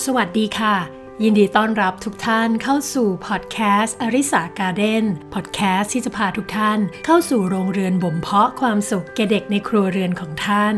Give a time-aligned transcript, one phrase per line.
[0.00, 0.76] สวัสดีค่ะ
[1.22, 10.74] ยินดีต้อนรับทุกท่านเข้าสู่พอดแคสต์อริสาการ์เด้นพอดแคสต์ที่จะพาทุกท่านเข้าสู่โรงเรือนบ่มเพาะความสุขแก่เด็กในครัวเรือนของท่าน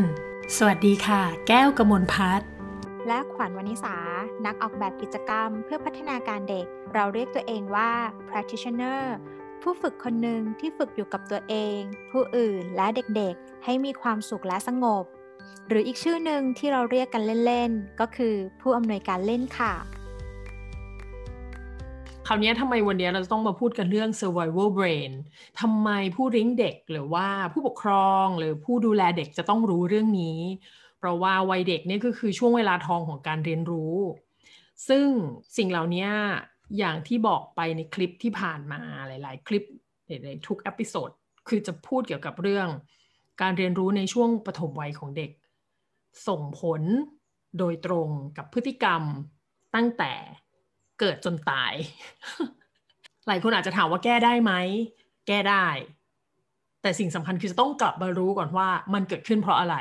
[0.57, 2.47] สวัสดีค่ะ แก้วกมลพัฒน์
[3.07, 3.97] และขวัญวณิสา
[4.45, 7.91] นักออกแบบกิจกรรมเพื่อพัฒนาการเด็ก เราเรียกตัวเองว่า
[8.29, 9.03] practitioner
[9.61, 11.79] ผู้ฝึกคนหนึ่งที่ฝึกอยู่กับตัวเอง
[12.11, 15.05] ผู้อื่นและเด็กๆ ให้มีความสุขและสงบ
[15.69, 19.73] หรืออีกชื่อหนึ่งที่เราเรียกกันเล่นๆ ก็คือผู้อำนวยการเล่นค่ะ
[22.27, 25.11] คราวนี้ทำไมวันนี้เราจะต้องมาพูดกันเรื่อง survival brain
[25.61, 30.39] ทำไมผู้เลี้ยงเด็กหรือว่าผู้ปกครองหรือผู้ดูแลเด็กจะต้องรู้เรื่องนี้
[30.97, 33.95] เพราะว่าวัยเด็กนี่ก็คือช่วงเวลาทองของการเรียนรู้
[34.89, 35.07] ซึ่ง
[35.57, 36.07] สิ่งเหล่านี้
[36.77, 39.63] อย่างที่บอกไปในคลิปที่ผ่านมาหลาย ๆ คลิป
[40.25, 41.09] ในทุกอพิโซด
[41.47, 42.67] คือจะพูดเกี่ยวกับเรื่อง
[43.41, 45.31] การเรียนรู้ในช่วงปฐมวัยของเด็ก
[46.27, 46.81] ส่งผล
[47.57, 49.01] โดยตรงกับพฤติกรรม
[49.75, 50.13] ตั้งแต่
[50.99, 51.73] เกิดจนตาย
[53.27, 54.53] หลายคนอาจจะถามว่าแก้ได้ไหม
[55.27, 55.67] แก้ได้
[56.81, 59.75] แต่สิ่งสำคัญคือจะต้องกลับมารู้ก่อนว่ามันเกิดขึ้นเพราะอะไร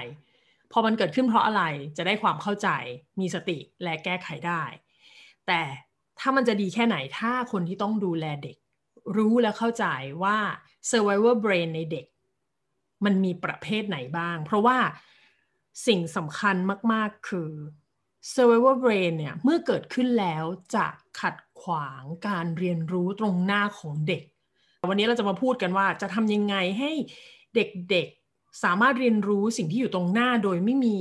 [0.72, 1.62] พอมันเกิดขึ้นเพราะอะไร
[1.96, 2.68] จะได้ความเข้าใจ
[3.20, 4.62] มีสติและแก้ไขได้
[5.46, 5.60] แต่
[6.20, 8.56] ถ้ามันจะดีแค่ไหนถ้าคนที่ต้องดูแลเด็ก
[9.16, 9.86] รู้และเข้าใจ
[10.22, 10.38] ว่า
[10.90, 12.06] survivor brain ในเด็ก
[13.04, 14.78] มันมีประเภทไหนบ้าง เพราะว่า
[15.86, 16.56] สิ่งสำคัญ
[16.92, 17.50] มาก ๆ คือ
[18.32, 20.44] survivor brain เนี่ยเมื่อเกิดขึ้นแล้ว
[20.74, 20.86] จะ
[21.20, 24.22] ขัดขวางการเรียนรู้ตรงหน้าของเด็ก
[24.88, 26.90] วันนี้เราจะมาพูดกันว่าจะทำยังไงให้
[27.54, 30.98] เด็กๆสามารถเรียนรู้สิ่งที่อยู่ตรงหน้าโดยไม่มี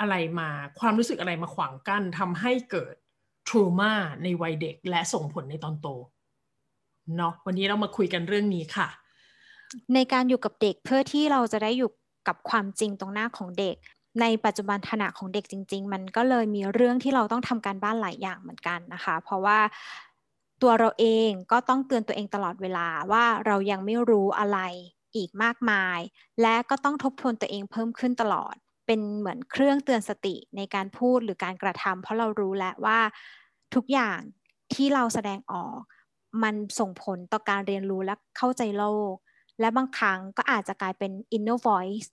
[0.00, 2.94] อะไรมาความรู้สึกอะไรมาขวางกั้นทำให้เกิด
[3.48, 5.88] trauma ในวัยเด็กและส่งผลในตอนโต
[7.16, 8.88] เนาะวันนี้เรามาคุยกันเรื่องนี้ค่ะ
[9.94, 11.90] ในการอยู่กับเด็กเพื่อที่เราจะได้อยู่
[12.28, 13.76] กับความจริงตรงหน้าของเด็ก
[14.20, 19.58] ในปัจจุบันขณะของเด็กจริง ๆ มันก็เลยมีเรื่องที่เราต้องทำการบ้านหลายอย่างเหมือนกันนะคะ เพราะว่า
[20.62, 24.58] ตัวเราเองก็ต้องเตือนตัวเองตลอดเวลาว่าเรายังไม่รู้อะไร
[25.16, 25.98] อีกมากมาย
[26.42, 28.54] และก็ต้องทบทวนตัวเองเพิ่มขึ้นตลอด
[28.86, 32.98] เป็นเหมือนเครื่องเตือนสติในการพูดหรือการกระทำเพราะเรารู้แล้วว่า
[33.74, 34.18] ทุกอย่าง
[34.74, 35.78] ที่เราแสดงออก
[36.42, 39.14] มันส่งผลต่อการเรียนรู้และเข้าใจโลก
[39.60, 42.08] และบางครั้งก็อาจจะกลายเป็น inner voice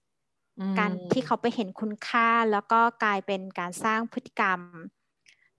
[0.79, 4.59] การที่เขาไปเห็นคุณค่าแล้วก็กลายเป็นการสร้างพฤติกรรม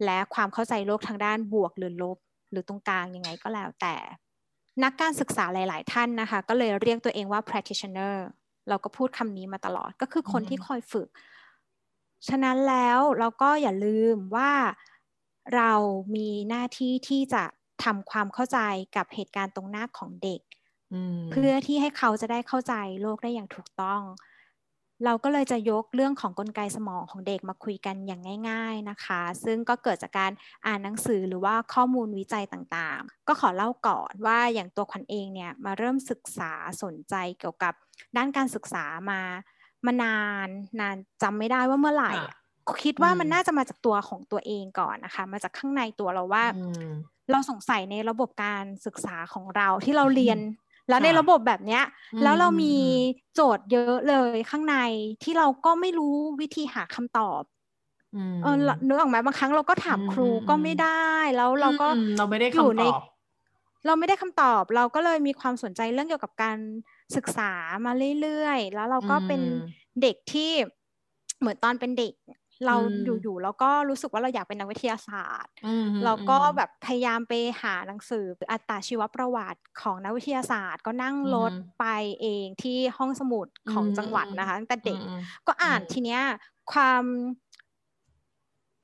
[0.04, 2.18] และความเข้าใจโลกทางด้านบวกหรือลบ
[2.50, 3.94] หรือตรงกลางยังไงก็แล้วแต่
[4.82, 8.16] นักการศึกษาหลาย ๆ ท่านนะคะ ก็เลยเรียกตัวเองว่า practitioner
[8.68, 11.08] เราก็พูดคำนี้มาตลอดก็คือคนที่คอยฝึก
[12.28, 14.52] ฉะนั้นแล้วเราก็อย่าลืมว่า
[15.54, 15.72] เรา
[16.16, 17.44] มีหน้าที่ที่จะ
[17.84, 18.58] ทำความเข้าใจ
[18.96, 20.40] กับเหตุการณ์ตรงหน้าของเด็ก
[21.30, 24.00] เพื่อที่ให้เขาจะได้เข้าใจโลกได้อย่างถูกต้อง
[25.04, 30.32] เราก็เลยจะยกเรื่องของกลไกสมองของเด็กมาคุยกันอย่างง่าย ๆนะคะ ซึ่งก็เกิดจากการ
[30.66, 36.52] อ่านหนังสือหรือว่าข้อมูลวิจัยต่างๆ ก็ขอเล่าก่อนว่าอย่างตัวขวัญเองเนี่ยมาเริ่มศึกษา
[36.82, 37.74] สนใจเกี่ยวกับ
[38.16, 39.20] ด้านการศึกษามา
[39.86, 40.48] มานาน
[40.80, 42.12] นานจำไม่ได้ว่าเมื่อไหร่
[42.84, 46.44] คิดว่ามันน่าจะมาจากตัวของตัวเองก่อนนะคะ มาจากข้างในตัวเราว่า
[47.30, 50.38] เราสงสัยในระบบการศึกษาของเราที่เราเรียน
[50.88, 51.82] แล้วในระบบแบบเนี้ย
[52.22, 52.74] แล้วเรามี
[53.34, 54.76] โจทย์เยอะเลยข้างใน
[55.22, 57.42] ที่เราก็ไม่รู้วิธีหาคำตอบ
[58.42, 58.56] เออ
[58.86, 63.00] นึกออกไหมบางครั้งเราก็ถามครูก็ไม่ได้แล้วเราก็เราไม่ได้คำตอบ
[63.86, 66.58] เราไม่ได้คำตอบเราก็เลยมีความสนใจเรื่องเกี่ยวกับการ
[67.16, 67.50] ศึกษา
[67.84, 69.42] มาเรื่อยๆ แล้วเราก็เป็น
[70.02, 70.50] เด็กที่
[71.40, 72.14] เหมือนตอนเป็นเด็ก
[72.66, 75.52] เราอยู่ๆแล้วก็รู้สึกว่าเราอยากเป็นนักวิทยาศาสตร์
[76.04, 81.84] เราก็แบบพยายามไปหาหนังสืออัตราชีวประวัติของนักวิทยาศาสตร์ ก็นั่งรถไป
[82.22, 85.00] เองที่ห้องสมุดของจังหวัดนะคะตั้งแต่เด็ก
[85.46, 86.22] ก็อ่านทีเนี้ย
[86.72, 87.04] ความ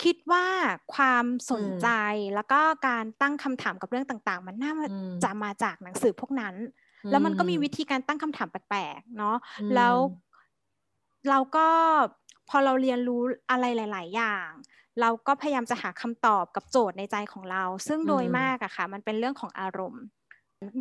[0.03, 0.47] คิดว่า
[0.95, 1.89] ความสนใจ
[2.35, 4.73] แล้วก็การตั้งคำถามกับเรื่องต่างๆ มันน่า
[5.25, 6.55] จะมาจากหนังสือพวกนั้น
[7.11, 9.37] แล้วมันก็มีวิธีการตั้งคำถามแปลกๆเนาะ
[9.75, 9.95] แล้ว
[11.29, 11.69] เราก็
[12.49, 13.21] พอเราเรียนรู้
[13.51, 14.49] อะไรหลาย ๆ อย่าง
[15.01, 20.03] เราก็พยายามจะหาคำตอบกับโจทย์ในใจของเรา ซึ่งโดยมากอะค่ะ มันเป็นเรื่องของอารมณ์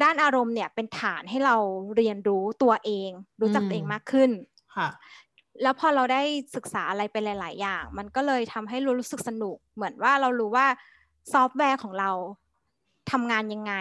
[0.03, 1.55] ด้านอารมณ์เนี่ยเป็นฐานให้เรา
[1.97, 3.09] เรียนรู้ตัวเอง
[3.41, 4.31] รู้จักตัวเองมากขึ้น
[4.75, 4.87] ค่ะ
[5.61, 6.21] แล้วพอเราได้
[6.55, 10.67] ศึกษาอะไรไปหลาย ๆ อย่าง มันก็เลยทำให้รู้สึกสนุก เหมือนว่าเรารู้ว่า
[11.33, 12.11] ซอฟต์แวร์ของเรา
[13.11, 13.73] ทำงานยังไง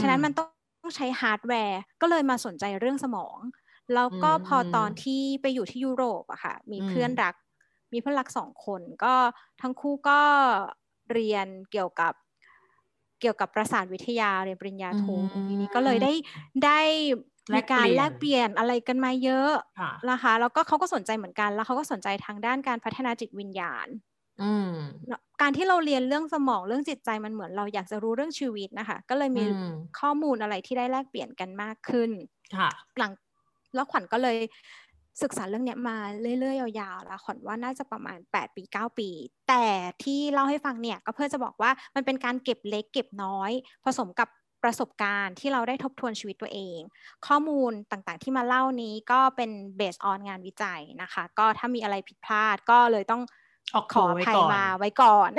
[0.00, 0.46] ฉะนั้นมันต้อ
[0.88, 3.36] งใช้ฮาร์ดแวร์ ก็เลยมาสนใจเรื่องสมอง
[3.94, 7.34] แล้วก็พอตอนที่ไปอยู่ที่ยุโรปอะค่ะ มีเพื่อนรัก
[7.92, 9.14] มีเพื่อนรักสองคน ก็
[9.62, 10.20] ทั้งคู่ก็
[11.12, 12.12] เรียนเกี่ยวกับ
[13.20, 15.04] เกี่ยวกับประสาทวิทยาเรียนปริญญาโท
[15.46, 16.12] ทีนี้ก็เลยได้
[16.64, 16.80] ได้
[17.54, 19.52] มีการแลกเปลี่ยนอะไรกันมาเยอะ
[20.10, 23.86] นะคะ แล้วก็เขาก็สนใจเหมือนกัน แล้วเขาก็สนใจทางด้านการพัฒนาจิตวิญญาณ
[25.40, 29.44] การที่เราเรียนเรื่องสมองเรื่องจิตใจมันเหมือนเราอยากจะรู้เรื่องชีวิตนะคะ ก็เลยมี
[29.98, 32.10] ข้อมูลอะไรที่ได้แลกเปลี่ยนกันมากขึ้น
[32.54, 33.12] ค่ะหลัง
[33.74, 34.38] แล้วขวัญก็เลย
[35.22, 35.96] ศึกษาเรื่องนี้มา
[36.40, 39.08] เรื่อยๆยาวๆแล้วขวัญว่าน่าจะประมาณ 8 ปี 9 ปี
[39.48, 39.64] แต่
[40.02, 43.50] ที่เล่าให้ฟังเนี่ยก็เพื่อจะบอกว่ามันเป็นการเก็บเล็กเก็บน้อย
[43.84, 44.28] ผสมกับ
[44.62, 46.80] ประสบการณ์ที่เราได้ทบทวนชีวิตตัวเอง
[47.26, 53.22] ข้อมูลต่างๆที่มาเล่านี้ก็เป็นเบสออนงานวิจัยนะคะ ก็ถ้ามีอะไรผิดพลาดก็เลยต้อง
[53.74, 55.30] อขออภัยมาไว้ก่อน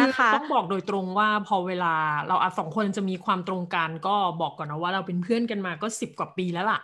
[0.00, 1.94] นะคะต้องบอกโดยตรงว่าพอเวลา
[2.28, 6.80] เราอาสองคนจะมีความตรงกันก็บอกก่อนนะว่าเราเป็นเพื่อนกันมาก็สิบกว่าปีแล้วล่ะ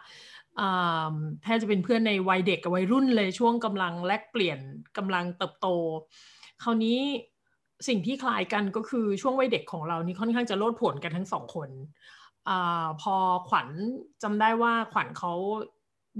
[1.42, 4.58] แทบจะเป็นเพื่อนในวัยเด็กกับวัยรุ่นเลยช่วงกำลังแลกเปลี่ยน
[4.96, 5.66] กำลังเติบโต
[6.62, 6.98] คราวนี้
[7.88, 11.70] สิ่งที่คล้ายกันก็คือช่วงวัยเด็กของเรานี่ค่อนข้างจะโลดผลกันทั้งสองคน
[12.48, 12.50] อ
[13.00, 13.14] พอ
[13.48, 13.68] ขวัญ
[14.22, 15.32] จำได้ว่าขวัญเขา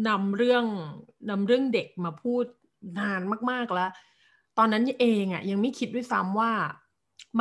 [0.09, 0.65] นำเรื่อง
[1.31, 2.45] นำเรื่องเด็กมาพูด
[2.99, 3.91] นานมาก ๆ แล้ว
[4.59, 6.53] ตอนนั้นเองอะ่ะยังไม่คิดด้วยซ้ำว่า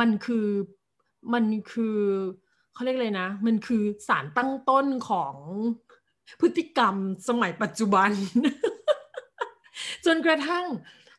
[0.00, 0.46] มันคือ
[1.32, 1.98] มันคือ
[2.72, 5.34] เขาเรียกเลยนะ มันคือสารตั้งต้นของ
[6.40, 6.94] พฤติกรรม
[7.28, 8.10] สมัยปัจจุบัน
[10.06, 10.66] จนกระทั่ง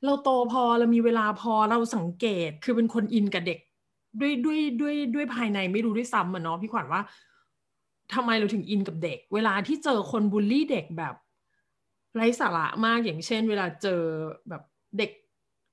[0.06, 3.60] เราโตพอเรามีเวลาพอเราสังเกตคือเป็นคนอินกับเด็ก
[4.22, 7.02] ด้วยด้วยด้วยด้วยภายในไม่รู้ด้วยซ้ำอะเนาะพี่ขวัญว่า
[8.13, 11.16] ทำไมเราถึงอินกับเด็ก เวลาที่เจอคนบูลลี่เด็กแบบ
[12.16, 14.02] ไร้สาระมากอย่างเช่น เวลาเจอ
[14.50, 14.62] แบบ
[14.98, 15.12] เด็ก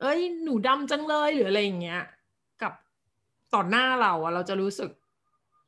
[0.00, 2.02] เอ้ยหนูดำจังเลยหรืออะไรอย่างเงี้ย
[2.62, 2.72] กับ
[3.54, 4.90] ต่อหน้าเราอะเราจะรู้สึก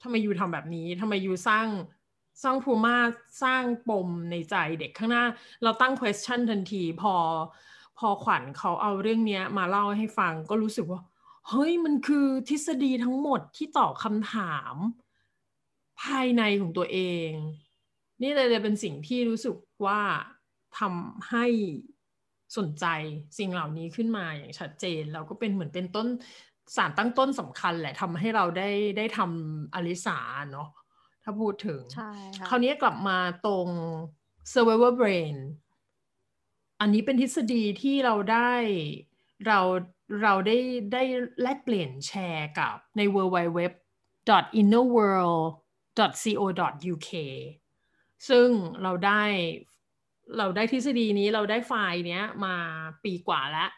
[0.03, 1.67] ทำไมยูทำแบบนี้ทำไมยูสร้าง
[2.43, 2.97] สร้างภูมา
[3.43, 5.25] สร้างปมในใจเด็กข้างหน้า
[5.63, 7.15] เราตั้ง question ทันทีพอ
[7.99, 11.01] พอขวัญเขาเอาเรื่องนี้มาเล่าให้ฟังก็รู้สึกว่า
[11.49, 14.75] เฮ้ยมันคือทฤษฎีทั้งหมดที่ตอบคำถาม
[16.03, 16.99] ภายในของตัวเอ
[17.29, 17.31] ง
[18.23, 19.55] นี่เลยเป็นสิ่งที่รู้สึก
[19.87, 20.01] ว่า
[20.79, 21.47] ทำให้
[22.57, 22.87] สนใจ
[23.39, 26.09] สิ่งเหล่านี้ขึ้นมาอย่างชัดเจนแล้วก็เป็นเหมือนเป็นต้น
[26.77, 30.19] สารตั้งต้นสำคัญแหละทำให้เราได้ได้ทำอลิสา
[30.53, 30.69] เนาะ
[31.23, 33.69] ถ้าพูดถึงใช่ค่ะคราวนี้กลับมาตรง
[34.53, 35.37] survivor brain
[36.81, 38.53] อันนี้เป็นทฤษฎีที่เราได้
[39.47, 39.61] เรา
[40.23, 40.57] เราได้
[40.93, 41.03] ได้
[41.43, 43.61] แลกเปลี่ยนแชร์กับใน w w w
[44.61, 45.47] innerworld
[45.99, 46.45] co
[46.93, 47.11] uk
[48.29, 48.49] ซึ่ง
[48.83, 49.23] เราได้
[50.39, 52.57] เราได้ทฤษฎีนี้เราได้ไฟล์เนี้ยมา
[53.05, 53.71] ปีกว่าแล้ว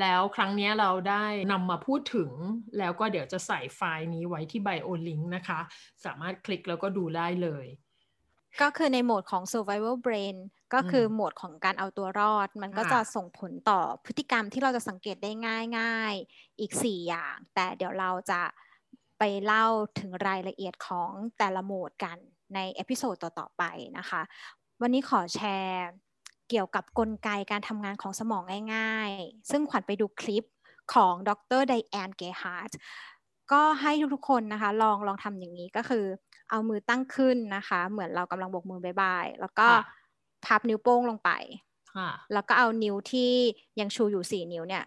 [0.00, 2.30] แล้วครั้งนี้เราได้นำมาพูดถึง
[2.78, 5.60] แล้วก็เดี๋ยวจะใส่ไฟล์นี้ไว้ที่ bio link นะคะ
[6.04, 7.66] สามารถคลิกแล้วก็ดูได้เลย
[8.60, 10.36] ก็คือในโหมดของ survival brain
[10.74, 15.30] ก็คือโหมดของการเอาตัวรอด มันก็จะส่งผลต่อพฤติกรรมที่เราจะสังเกตได้
[15.78, 18.42] ง่ายๆอีก 4 อย่าง แต่เดี๋ยวเราจะ
[19.18, 19.66] ไปเล่า
[19.98, 22.18] ถึงรายละเอียดของแต่ละโหมดกัน
[22.54, 23.62] ใน episode ต่อ ๆ ไป
[23.98, 24.22] นะคะ
[24.80, 25.86] วันนี้ขอแชร์
[26.48, 28.42] เกี่ยวกับกลไกการทำงานของสมอง
[28.74, 30.44] ง่ายๆ ซึ่งขวัญไปดูคลิป
[30.94, 32.70] ของดร Diane Gehart
[33.52, 36.04] ก็ให้ทุกๆคนนะคะ ลองลองทำอย่างนี้ก็คือ
[36.50, 39.66] เอามือตั้งขึ้นนะคะ เหมือนเรากำลังโบกมือ bye bye แล้วก็
[40.44, 41.30] พับนิ้วโป้งลงไป
[42.32, 43.32] แล้วก็เอานิ้วที่
[43.80, 44.84] ยังชูอยู่สี่นิ้วเนี่ย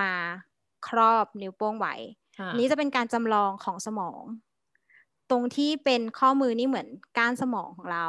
[0.00, 0.12] มา
[0.88, 1.94] ครอบนิ้วโป้งไว้
[2.58, 4.22] นี้จะเป็นการจำลองของสมอง
[5.30, 6.88] ตรงที่เป็นข้อมือนี่เหมือน
[7.18, 8.06] ก้านสมองของเรา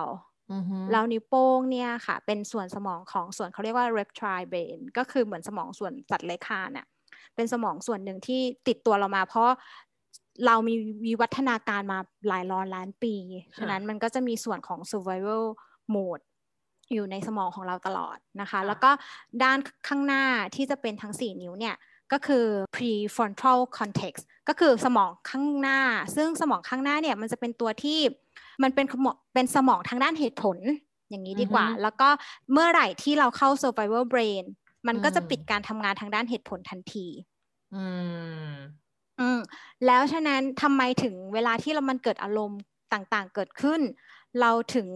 [0.92, 6.86] แล้วนิ้วโป้งเนี่ยค่ะ เป็นส่วนสมองของส่วนเขาเรียกว่า reptile brain ก็คือเหมือนสมองส่วนสัตว์เลื้อยคลานเนี่ย
[7.36, 9.50] เป็นสมองส่วนหนึ่งที่ติดตัวเรามาเพราะ
[10.46, 10.76] เรามี
[11.06, 13.16] วิวัฒนาการมาหลายร้อยล้านปี
[13.58, 15.44] ฉะนั้นมันก็จะมีส่วนของ survival
[15.94, 16.24] mode
[16.94, 18.92] อยู่ในสมองของเราตลอดนะคะ แล้วก็
[19.44, 20.24] ด้านข้างหน้า
[20.56, 21.76] ที่จะเป็นทั้ง 4 นิ้วเนี่ย
[22.12, 24.14] ก็คือ prefrontal cortex
[24.48, 25.80] ก็คือสมองข้างหน้า
[26.16, 28.00] ซึ่งสมองข้างหน้าเนี่ยมันจะเป็นตัวที่
[28.64, 28.86] มันเป็น
[29.34, 30.58] เป็นสมองทางด้านเหตุผล
[31.10, 32.10] อย่างนี้ดีกว่า แล้วก็
[32.52, 34.44] เมื่อไหร่ที่เราเข้า survival brain
[34.88, 37.08] มันก็จะปิดการทำงานทางด้านเหตุผลทันที
[37.76, 37.84] อื
[38.52, 38.54] ม
[39.20, 39.40] อืม
[39.86, 42.60] แล้วฉะนั้นทำไมถึงเวลาที่เรามันเกิดอารมณ์
[42.94, 43.82] ต่างๆ เกิดขึ้น
[44.42, 44.90] เราถึง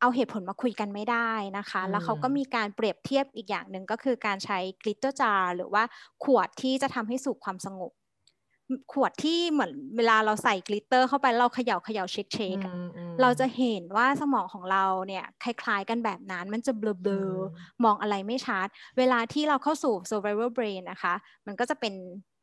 [0.00, 5.82] เอาเหตุผลมาคุยกันไม่ได้นะคะ แล้วเขาก็มีการเปรียบเทียบอีกอย่างหนึ่งก็คือการใช้ glitter jar หรือว่า
[6.24, 7.92] ขวดที่จะทำให้สู่ความสงบ
[8.92, 12.58] ขวดที่เหมือนเวลาเราใส่กลิตเตอร์เข้าไปเราเขย่าเขย่าเช็คเช็ค
[13.20, 18.66] เราจะเห็นว่าสมองของเราเนี่ยคล้ายๆกันแบบนั้นมันจะเบลอๆมองอะไรไม่ชัด
[18.98, 21.14] เวลาที่เราเข้าสู่ survival brain นะคะ
[21.46, 21.94] มันก็จะเป็น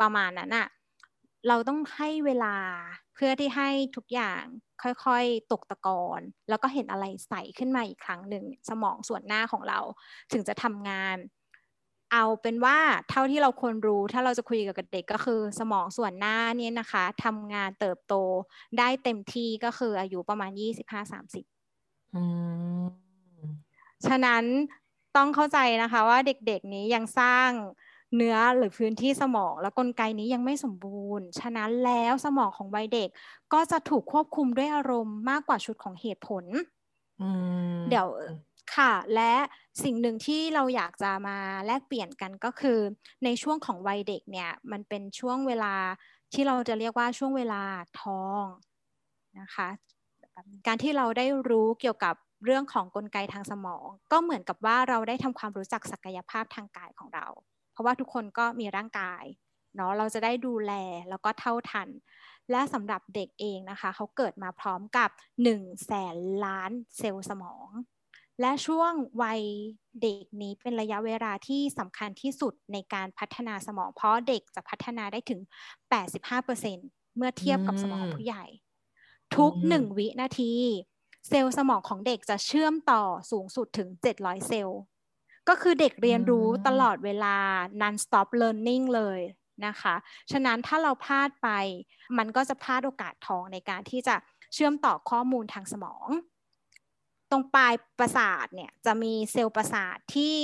[0.02, 0.68] ประมาณนั้นอะ
[1.48, 2.56] เราต้องให้เวลา
[3.16, 4.44] เพื่อที่ให้ทุกอย่าง
[5.06, 9.80] ค่อยๆ ตกตะกอนแล้วก็เห็นอะไรใสขึ้นมาอีกครั้งหนึ่งสมองส่วนหน้าของเรา
[10.34, 11.18] ถึงจะทำงาน
[12.12, 12.78] เอาเป็นว่า
[13.10, 18.16] เท่าที่เราควรรู้ ถ้าเราจะคุยกับเด็กก็คือ สมองส่วนหน้าเนี่ยนะคะทำงานเติบโต
[18.78, 21.46] ได้เต็มที่ก็คืออายุประมาณยี่สิบห้าสามสิบ
[24.08, 24.44] ฉะนั้น
[25.16, 27.50] ต้องเข้าใจนะคะว่าเด็กๆนี้ยังสร้าง
[28.16, 33.10] เนื้อหรือพื้นที่สมองและกลไกนี้ยังไม่สมบูรณ์ ฉะนั้นแล้วสมองของวัยเด็ก
[33.54, 36.46] ก็จะถูกควบคุมด้วยอารมณ์มากกว่าชุดของเหตุผล
[37.90, 38.08] เดี๋ยว
[38.76, 39.34] ค่ะ และ
[39.84, 42.80] สิ่งหนึ่งที่เราอยากจะมาแลกเปลี่ยนกันก็คือ
[43.24, 45.76] ในช่วงของวัยเด็กเนี่ยมันเป็นช่วงเวลา
[46.34, 47.64] ที่เราจะเรียกว่าช่วงเวลา
[48.02, 48.46] ทอง
[49.40, 49.70] นะคะ
[50.68, 52.16] การที่เราได้รู้เกี่ยวกับ
[52.46, 57.28] เรื่องของกลไกทางสมอง ก็เหมือนกับว่าเราได้ทำความรู้จักศักยภาพทางกายของเรา
[57.72, 59.24] เพราะว่าทุกคนก็มีร่างกาย
[59.76, 60.74] เนาะเราจะได้ดูแล
[61.10, 61.90] แล้วก็เท่าทัน
[62.52, 65.10] และสำหรับเด็กเองนะคะ เขาเกิดมาพร้อมกับ
[65.44, 67.70] 1แสนล้านเซลล์สมอง
[68.42, 69.42] และช่วงวัย
[70.02, 75.40] เด็กนี้เป็นระยะเวลาที่สำคัญที่สุดในการพัฒนาสมอง เพราะเด็กจะพัฒนาได้ถึง
[76.28, 78.46] 85%เมื่อเทียบกับสมองผู้ใหญ่
[79.36, 80.54] ทุกหนึ่งวินาที
[81.28, 84.80] เซลล์สมองของเด็กจะเชื่อมต่อสูงสุดถึง 700 เซลล์
[85.50, 87.38] ก็คือเด็กเรียนรู้ตลอดเวลา
[87.82, 89.20] non stop learning เลย
[89.66, 89.96] นะคะ
[90.32, 91.50] ฉะนั้นถ้าเราพลาดไป
[92.18, 94.16] มันก็จะพลาดโอกาสทองในการที่จะ
[94.54, 96.08] เชื่อมต่อข้อมูลทางสมอง
[97.32, 100.38] ตรงปลายประสาทเนี่ยจะมีเซลล์ประสาทที่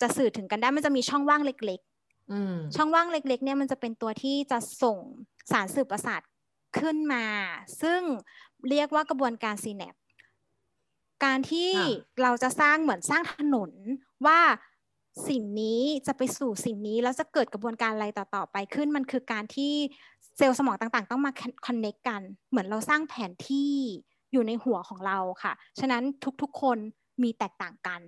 [0.00, 4.98] จะสื่อถึงกันได้มันจะมีช่องว่างเล็กๆช่องว่างเล็ก ๆ เนี่ยมันจะเป็นตัวที่จะส่ง
[5.52, 6.20] สารสื่อประสาท
[6.78, 7.26] ขึ้นมา
[7.82, 8.00] ซึ่ง
[8.68, 9.94] เรียกว่ากระบวนการซีแนป
[11.24, 11.70] การที่
[12.22, 13.70] เราจะสร้างเหมือนสร้างถนน
[14.26, 14.40] ว่า
[15.28, 19.72] สิ่งนี้จะไปสู่สิ่งนี้แล้วจะเกิดกระบวนการอะไรต่อๆไปขึ้นมันคือการที่
[20.36, 21.32] เซลล์สมองต่างๆ ต้องมา
[21.66, 23.74] คอนเน็กกัน เหมือนเราสร้างแผนที่
[24.34, 26.02] อยู่ในหัวของเราค่ะ ฉะนั้น
[26.42, 26.78] ทุกๆคน
[27.22, 28.00] มีแตกต่างกัน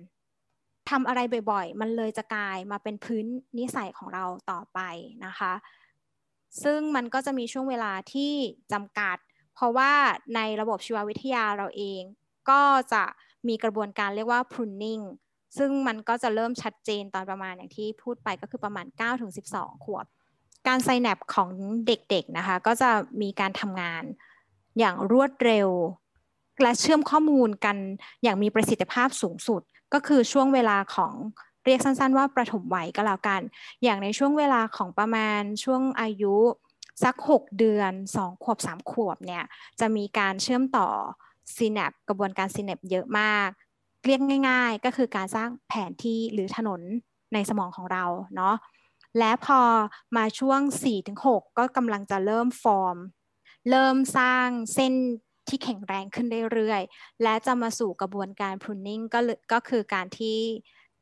[0.89, 1.19] ทำอะไร
[1.51, 3.25] บ่อยๆ มันเลยจะกลายมาเป็นพื้น
[3.57, 4.79] นิสัยของเราต่อไป
[5.25, 5.53] นะคะ
[6.63, 8.33] ซึ่งมันก็จะมีช่วงเวลาที่
[8.73, 9.17] จำกัด
[9.55, 9.91] เพราะว่า
[10.35, 12.01] ในระบบชีววิทยาเราเอง
[12.49, 12.61] ก็
[12.93, 13.03] จะ
[13.47, 15.03] มีกระบวนการเรียกว่า pruning
[15.57, 18.85] ซึ่งมันก็จะเริ่มชัดเจนตอนประมาณอย่างที่พูดไปก็คือประมาณ
[19.35, 20.05] 9-12 ขวบ
[20.67, 21.49] การไซแนปของ
[21.87, 22.89] เด็กๆนะคะ ก็จะ
[23.21, 24.03] มีการทำงาน
[24.79, 25.69] อย่างรวดเร็ว
[26.61, 27.77] และเชื่อมข้อมูลกัน
[28.23, 29.61] อย่างมีประสิทธิภาพสูงสุด
[29.93, 31.13] ก็คือช่วงเวลาของ
[31.65, 33.41] เรียกสั้นๆ ว่าประถมวัยก็แล้วกัน
[33.83, 36.35] อย่างในช่วงเวลาของประมาณช่วงอายุ
[37.03, 39.43] สัก 6 เดือน 2 ขวบ 3 ขวบเนี่ย
[39.79, 40.87] จะมีการเชื่อมต่อ
[41.55, 43.49] ซีแนปกระบวนการซีแนปเยอะมาก
[44.05, 46.81] เรียกง่ายๆ ก็คือการสร้างแผนที่หรือถนน
[47.33, 48.55] ในสมองของเราเนาะ
[49.17, 49.61] และพอ
[50.17, 50.59] มาช่วง
[51.05, 52.97] 4-6 ก็กำลังจะเริ่มฟอร์ม
[53.69, 54.93] เริ่มสร้างเส้น
[55.49, 59.19] ที่แข็งแรงขึ้นเรื่อยๆ และจะมาสู่กระบวนการ pruning ก็
[59.53, 60.37] ก็คือการที่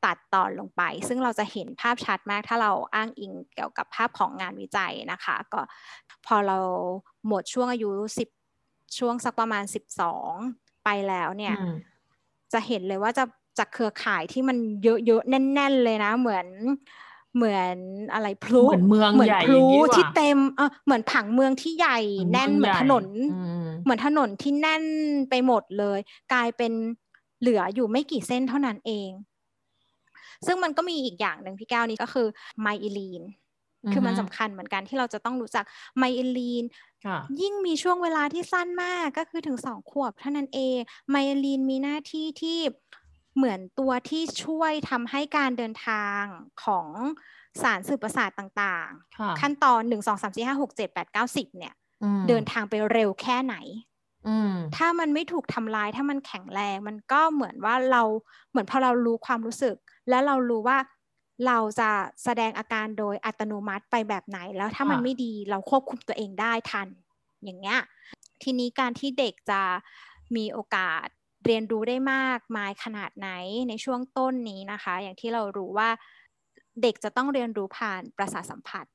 [0.06, 5.62] ตัดตอนลงไป ซึ่งเราจะเห็นภาพชัดมากถ้าเราอ้างอิงเกี่ยวกับภาพของงานวิจัยนะคะ ก็
[6.26, 6.58] พอเรา
[7.28, 7.90] หมดช่วงอายุ
[8.30, 9.64] 10 ช่วงสักประมาณ
[10.24, 11.56] 12 ไปแล้วเนี่ย
[12.54, 13.24] จะเห็นเลยว่าจะ
[13.60, 16.48] จากเครือข่ายที่มันเยอะๆ แน่น ๆ เลยนะ เหมือน
[17.36, 17.78] เหมือน
[18.14, 19.64] อะไรพลุเหมือนเมืองเหมือนพลุ
[19.96, 22.00] ที่เต็มเออเหมือนผังเมืองที่ใหญ่
[22.32, 23.06] แน่นเหมือนถนน
[23.84, 24.84] เหมือนถนนที่แน่น
[25.30, 26.00] ไปหมดเลย
[26.34, 26.72] กลายเป็น
[27.42, 29.10] เหลืออยู่ไม่กี่เส้นเท่านั้นเอง
[30.46, 32.28] ซึ่งมันก็มีอีกอย่างหนึ่งพี่แก้วนี้ก็คือ
[32.62, 33.24] ไมอิลีน
[33.94, 35.66] คือมันสำคัญเหมือนกันที่เราจะต้องรู้จัก
[35.98, 36.64] ไมอิลีน
[37.42, 40.78] ยิ่งมีช่วงเวลาที่สั้นมากก็คือถึงสองขวบเท่านั้นเอง
[41.10, 42.60] ไมอิลีนมีหน้าที่ที่
[43.36, 46.22] เหมือนตัวที่ช่วยทำให้การเดินทาง
[46.64, 46.88] ของ
[47.62, 51.74] สารสื่อประสาทต่างๆ ขั้นตอนหนึ่งสองสามสี่ห้าหกเจ็ดแปดเก้าสิบเนี่ย
[52.28, 53.56] เดินทางไปเร็วแค่ไหน
[54.76, 58.04] ถ้ามันไม่ถูกทำลายถ้ามันแข็งแรงมันก็เหมือนว่าเรา
[58.50, 59.76] เหมือนพอเรารู้ความรู้สึก
[60.10, 60.78] แล้วเรารู้ว่า
[61.48, 61.90] เราจะ
[62.24, 66.88] แสดงอาการโดยอัตโนมัติไปแบบไหน แล้วถ้ามันไม่ดีเราควบคุมตัวเองได้ทัน
[67.44, 67.80] อย่างเงี้ย
[68.44, 69.62] ทีนี้การที่เด็กจะ
[70.36, 71.08] มีโอกาส
[71.46, 73.30] เรียนรู้ได้มากมายขนาดไหน
[73.70, 75.90] ในช่วงต้นนี้นะคะ อย่างที่เรารู้ว่า
[76.82, 78.86] เด็กจะต้องเรียนรู้ผ่านประสาทสัมผัส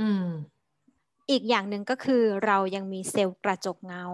[0.00, 0.28] อืม
[1.30, 4.04] อีกอย่างหนึ่งก็คือเรายังมีเซลล์กระจกเงา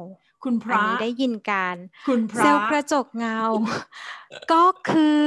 [0.44, 1.76] คุณพระได้ยินการ
[2.08, 3.40] คุณพระเซลล์กระจกเงา
[4.52, 5.26] ก็คือ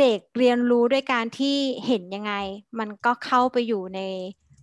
[0.00, 1.56] เด็กเรียนรู้ด้วยการที่
[1.86, 2.34] เห็นยังไง
[2.78, 4.00] มันก็เข้าไปอยู่ใน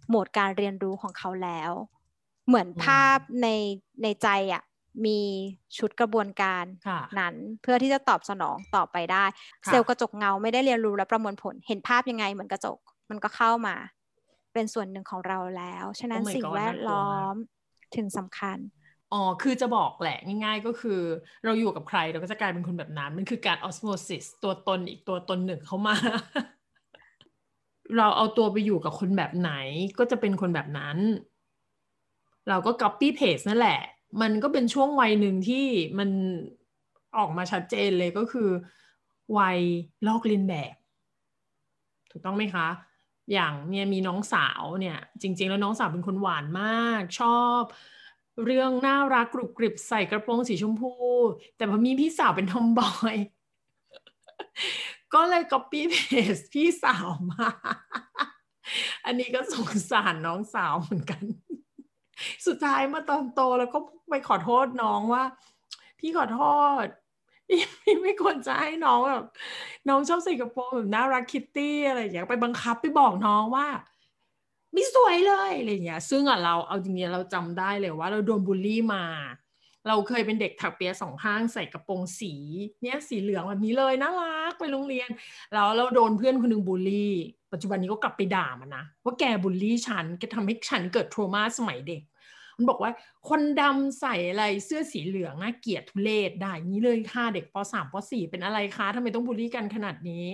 [0.08, 1.72] โหมดการเรียนรู้ของเขาแล้ว
[2.48, 3.48] เหมือนภาพใน
[4.04, 4.64] ในใจอะ่ะ
[5.06, 5.20] มี
[5.78, 6.66] ชุดกระบวนการ
[7.20, 9.26] นั้นเพื่อที่จะตอบสนองต่อไปได้
[9.66, 13.76] เซลล์กระจกเงาไม่ได้เรียนรู้และประมวลผล เห็นภาพยังไงเหมือนกระจกมันก็เข้ามา
[14.54, 17.36] เป็นส่วนหนึ่งของเราแล้ว ฉะนั้นสิ่งแวดล้อม
[17.96, 18.58] ถึงสำคัญ
[19.14, 21.00] อ๋อ คือจะบอกแหละง่ายๆ ก็คือ
[21.46, 25.96] เราอยู่กับใครเราก็จะกลายเป็นคนแบบนั้น มันคือการออสโมซิสตัวตนอีกตัวตนหนึ่งเข้ามา
[27.98, 29.52] เราเอาตัวไปอยู่กับคนแบบไหน
[30.00, 30.98] ก็จะเป็นคนแบบนั้น
[32.50, 33.80] เราก็ copy paste นั่นแหละ
[34.22, 35.66] มันก็เป็นช่วงวัยหนึ่งที่
[36.00, 36.10] มัน
[37.18, 38.50] ออกมาชัดเจนเลยก็คือ
[39.38, 39.60] วัย
[40.08, 40.76] ลอกเลียนแบบ
[42.12, 42.68] ถูกต้องไหมคะ
[43.34, 47.62] อย่างเนี่ยมีน้องสาวเนี่ย จริง ๆ แล้วน้องสาวเป็นคนหวานมาก ชอบ
[48.46, 50.94] เรื่องน่ารักกรุบกริบใส่กระโปรงสีชมพู
[51.58, 53.16] แต่พอมีพี่สาวเป็นทอมบอย
[55.14, 55.96] ก็เลยก๊อปปี้เพ
[56.36, 57.50] จพี่สาวมา
[59.06, 61.24] อันนี้ก็สงสารน้องสาวเหมือนกัน
[62.46, 65.24] สุดท้ายมาตอนโตแล้วก็ไปขอโทษน้องว่า
[66.00, 66.42] พี่ขอโท
[66.84, 66.86] ษ
[67.48, 69.26] พี่ไม่ควรจะให้น้องแบบ
[69.90, 73.68] น้องชอบใส่กระโปรงแบบน่ารักคิตตี้อะไรอย่างเงี้ยไปบังคับไปบอกน้องว่า
[74.74, 79.04] ไม่สวยเลยอะไรเงี้ย ซึ่งอะเราเอาจริงๆเราจำได้เลยว่า เราโดนบูลลี่มา
[79.88, 82.34] เราเคยเป็นเด็กถักเปียสองข้างใส่กระโปรงสี
[82.82, 85.10] เนี่ยสีเหลืองแบบนี้เลยน่ารักไปโรงเรียน
[85.54, 87.14] แล้วเราโดนเพื่อนคนนึงบูลลี่
[87.52, 92.02] ปัจจุบันนี้ก็กลับไปด่ามันนะว่าแกบูลลี่ฉันแกทำให้ฉันเกิดทรมาสมัยเด็ก
[92.58, 92.92] มันบอกว่า
[93.30, 100.30] คนดำใส่อะไรเสื้อสีเหลืองน่าเกลียดทุเลศได้นี้เลยค่ะเด็กป .3 ป .4 เป็นอะไรคะทำไมต้องบูลลี่กันขนาดนี้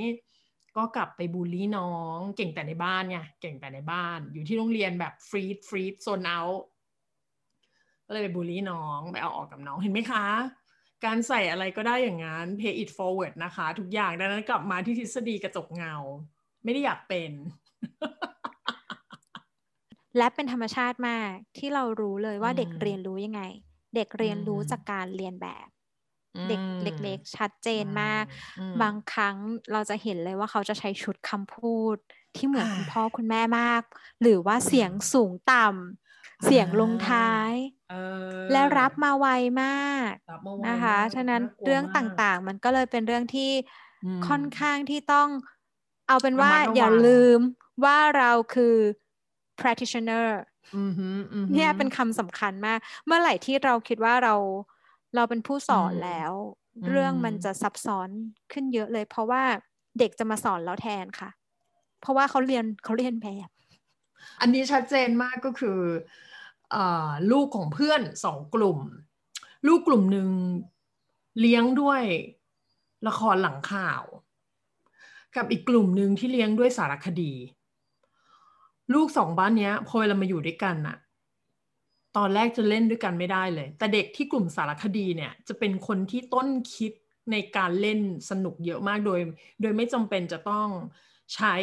[0.78, 6.40] ก็กลับไปบูลลี่น้อง เก่งแต่ในบ้านไงเก่งแต่ในบ้าน อยู่ที่โรงเรียนแบบฟรีดฟรีดโซนเอา
[8.08, 10.26] ก็เลยไปบูลลี่น้องไปเอาออกกับน้องเห็นไหมคะ
[11.06, 15.96] การใส่อะไรก็ได้อย่างนั้น pay it forward นะคะ ทุกอย่างดังนั้นกลับมาที่ทฤษฎีกระจกเงา
[16.64, 17.32] ไม่ได้อยากเป็น
[20.18, 23.42] และเป็นธรรมชาติมากที่เรารู้เลยว่าเด็กเรียนรู้ยังไง
[23.96, 25.68] เด็กเรียนรู้จากการเรียนแบบ
[26.50, 26.62] เด็ก
[27.04, 28.24] เล็กๆชัดเจนมาก
[28.82, 29.36] บางครั้ง
[29.74, 31.98] เราจะเห็นเลยว่าเขาจะใช้ชุดคำพูด
[32.36, 33.84] ที่เหมือนคุณพ่อคุณแม่มาก
[34.22, 37.54] หรือว่าเสียงสูงต่ำเสียงลงท้าย
[38.52, 39.28] และรับมาไว
[39.64, 40.12] มาก
[40.68, 43.52] นะคะ ฉะนั้นเรื่องต่างๆ มันก็เลยเป็นเรื่องที่
[44.28, 45.30] ค่อนข้างที่ต้อง
[46.08, 47.40] เอาเป็นว่าอย่าลืม
[47.84, 48.76] ว่าเราคือ
[49.62, 50.28] practitioner
[51.54, 54.36] เนี่ยเป็นคำสำคัญมาก เมื่อไหร่ที่เราคิดว่าเรา
[55.16, 56.32] เราเป็นผู้สอนแล้ว
[56.90, 58.10] เรื่องมันจะซับซ้อน
[58.52, 59.44] ขึ้นเยอะเลย เพราะว่า
[60.00, 61.30] เด็กจะมาสอนเราแทนค่ะ
[62.02, 63.50] เพราะว่าเขาเรียนเขาเรียนแบบ
[64.42, 65.80] อันนี้ชัดเจนมากก็คือ
[66.76, 66.78] อ
[67.32, 68.80] ลูกของเพื่อนสองกลุ่ม
[69.68, 70.30] ลูกกลุ่มหนึ่ง
[71.40, 72.04] เลี้ยงด้วย
[73.08, 74.04] ละครหลังข่าว
[75.36, 77.34] กับอีกกลุ่มหนึ่งที่เลี้ยงด้วยสารคดี
[78.94, 80.98] ลูกสองบ้านเนี้ยพอเรามาอยู่ด้วยกันอะ
[82.18, 86.92] ตอนแรกจะเล่นด้วยกันไม่ได้เลย แต่เด็กที่กลุ่มสารคดีเนี่ยจะเป็นคนที่ต้นคิด
[87.32, 88.00] ในการเล่น
[88.30, 89.20] สนุกเยอะมากโดย
[89.62, 90.68] โดยไม่จำเป็นจะต้อง
[91.36, 91.56] ใช้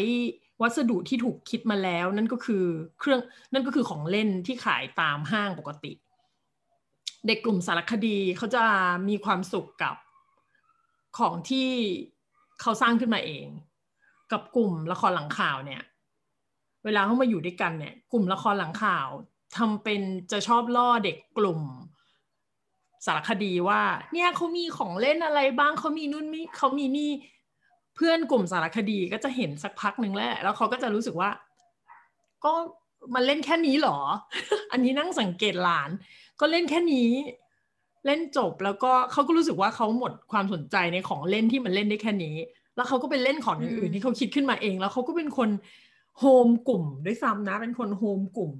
[0.62, 2.64] วัสดุที่ถูกคิดมาแล้ว นั่นก็คือ
[2.98, 3.20] เครื่อง
[3.52, 5.92] นั่นก็คือของเล่นที่ขายตามห้างปกติ
[7.26, 8.64] เด็กกลุ่มสารคดีเขาจะ
[9.08, 9.96] มีความสุขกับ
[11.18, 11.68] ของที่
[12.60, 13.46] เขาสร้างขึ้นมาเอง
[14.32, 15.82] กับกลุ่มละครหลังข่าวเนี่ย
[16.86, 19.08] เวลาเขามาอยู่ด้วยกันเนี่ย กลุ่มละครหลังข่าว
[19.56, 20.00] ทำเป็น
[20.32, 21.60] จะชอบล่อเด็กกลุ่ม
[23.06, 23.80] สารคดีว่า
[24.12, 27.10] เนี่ยเขามีของเล่นอะไรบ้างเขามีนู่นมีเขามีนี่
[27.96, 31.30] เพื่อนกลุ่มสารคดีก็จะเห็นสักพักหนึ่งแล้วแล้วเขาก็จะรู้สึกว่า
[32.44, 32.52] ก็
[33.14, 33.98] มันเล่นแค่นี้หรอ
[34.72, 35.90] อันนี้นั่งสังเกตหลาน
[36.40, 37.10] ก็เล่นแค่นี้
[38.06, 42.36] เล่นจบแล้วก็เขาก็รู้สึกว่าเขาหมดความสนใจในของเล่นที่มันเล่นได้แค่นี้
[42.76, 45.48] แล้วเขาก็ไปเล่นของอื่นๆที่เขาคิดขึ้นมาเอง แล้วเขาก็เป็นคน
[46.18, 48.52] โฮมกลุ่มด้วยซ้ำนะ เป็นคนโฮมกลุ่ม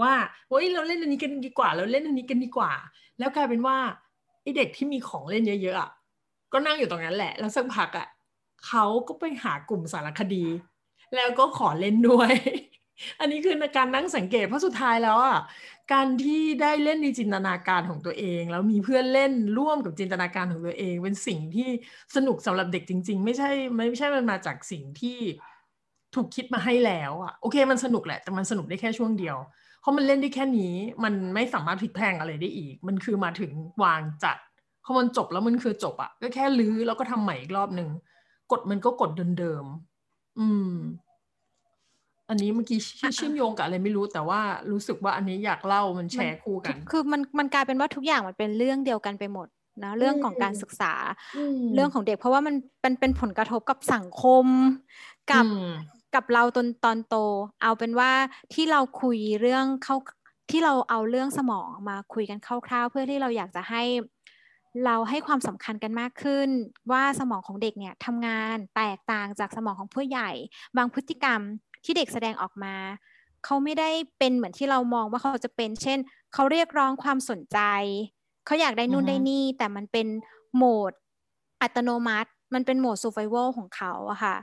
[0.00, 0.12] ว่า
[0.48, 2.72] เฮ้ยเราเล่นอันนี้กันดีกว่า เราเล่นอันนี้กันดีกว่า
[3.18, 3.76] แล้วกลายเป็นว่า
[4.42, 5.90] ไอเด็กที่มีของเล่นเยอะๆอะ
[6.52, 8.08] ก็นั่งอยู่ตรงนั้นแหละ แล้วสักพักอะ
[8.66, 10.44] เขาก็ไปหากลุ่มสารคดี
[11.16, 12.32] แล้วก็ขอเล่นด้วย
[13.20, 15.38] อันนี้คือการนั่งสังเกตเพราะสุดท้ายแล้วอะ
[15.92, 21.68] การที่ได้เล่นในจินตนาการของตัวเอง แล้วมีเพื่อนเล่นร่วมกับจินตนาการของตัวเอง เป็นสิ่งที่
[22.16, 25.18] สนุกสำหรับเด็กจริง ๆ ไม่ใช่ไม่ใช่มันมาจากสิ่งที่
[26.14, 29.36] ถูกคิดมาให้แล้วอะโอเค มันสนุกแหละแต่มันสนุกได้แค่ช่วงเดียว
[29.80, 34.36] เพราะมันเล่นได้แค่นี้ มันไม่สามารถพลิกแพงอะไรได้อีก มันคือมาถึงวางจัด
[34.84, 37.88] พอมันจบแล้วมันคือจบอะก็แค่ลื้อแล้วก็ทำใหม่อีกรอบหนึ่ง
[38.50, 40.72] กดมันก็กดเดิมๆอืม
[42.28, 42.78] อันนี้เมื่อกี้
[43.16, 49.48] เชื่อมโยงกับอะไรไม่รู้ แต่ว่ารู้สึกว่าอันนี้อยากเล่ามันแชร์คู่กัน คือมันมันกลายเป็นว่าทุกอย่างมันเป็นเรื่องเดียวกันไปหมด
[49.84, 50.92] นะเรื่องของการศึกษา
[51.74, 54.46] เรื่องของเด็ก เพราะว่ามันเป็นเป็นผลกระทบกับสังคม
[55.32, 55.44] กับ
[56.14, 57.16] กับเราตอนตอนโต
[57.62, 58.12] เอาเป็นว่า
[58.54, 59.96] ที่เราคุยเรื่องเข้า
[60.50, 63.82] ที่เราเอาเรื่องสมองมาคุยกันคร่าวๆ เพื่อที่เราอยากจะให้
[64.84, 66.48] เราให้ความสำคัญกันมากขึ้น
[66.92, 70.30] ว่าสมองของเด็กเนี่ยทำงานแตกต่างจากสมองของผู้ใหญ่
[70.76, 71.40] บางพฤติกรรม
[71.84, 72.74] ที่เด็กแสดงออกมา
[73.44, 75.98] เขาไม่ได้เป็นเหมือนที่เรามองว่าเขาจะเป็น เช่น
[76.34, 77.58] เขาเรียกร้องความสนใจ
[78.46, 80.06] เขาอยากได้นู่นได้นี่ แต่มันเป็น
[80.54, 80.92] โหมด
[81.62, 84.36] อัตโนมัติ มันเป็นโหมด survival ของเขาอะค่ะ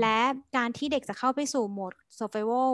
[0.00, 0.18] และ
[0.56, 2.72] การที่เด็กจะเข้าไปสู่โหมด survival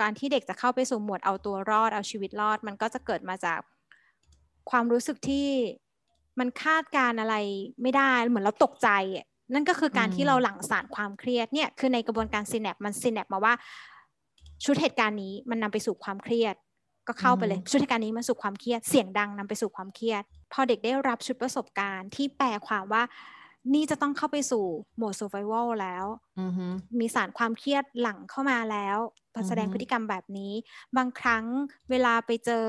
[0.00, 3.60] การที่เด็กจะเข้าไปสู่โหมดเอาตัวรอดเอาชีวิตรอด มันก็จะเกิดมาจาก
[4.70, 5.48] ความรู้สึกที่
[6.38, 7.34] มันคาดการอะไร
[7.82, 8.88] ไม่ได้เหมือนเราตกใจ
[9.54, 13.54] นั่นก็คือการที่เราหลั่งสารความเครียดเนี่ยคือในกระบวนการซีแนปมันซีแนปมาว่า
[14.64, 16.54] ชุดเหตุการณ์นี้มันนำไปสู่ความเครียด
[17.06, 23.02] ก็เข้าไปเลยชุดเหตุการณ์นี้มาสู่ความเครียดเสียงดังนำไปสู่ความเครียด พอเด็กได้รับชุดประสบการณ์ที่แปลความว่า
[23.74, 24.64] นี่จะต้องเข้าไปสู่
[24.96, 26.04] โหมด survival แล้ว
[26.98, 28.98] มีสารความเครียดหลั่งเข้ามาแล้ว
[29.48, 30.52] แสดงพฤติกรรมแบบนี้
[30.96, 31.44] บางครั้ง
[31.90, 32.66] เวลาไปเจอ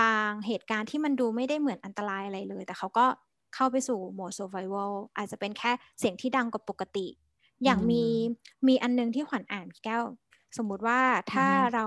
[0.00, 3.06] บางเหตุการณ์ที่มันดูไม่ได้เหมือนอันตรายอะไรเลย แต่เขาก็
[3.54, 7.06] เข้าไปสู่โหมด survival อาจจะเป็นแค่เสียงที่ดังกว่าปกติ
[7.64, 8.04] อย่างมี
[8.68, 10.02] มีอันนึงที่ขวัญอ่านแก้ว
[10.56, 11.00] สมมุติว่า
[11.32, 11.86] ถ้าเรา